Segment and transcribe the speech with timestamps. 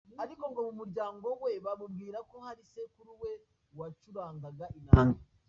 [0.23, 3.31] Ariko ngo mu muryango we bamubwira ko hari sekuru we
[3.77, 5.21] wacurangaga inanga.